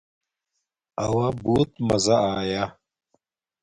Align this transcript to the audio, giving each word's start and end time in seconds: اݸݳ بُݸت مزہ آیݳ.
اݸݳ 1.03 1.25
بُݸت 1.43 1.71
مزہ 1.87 2.17
آیݳ. 2.35 2.63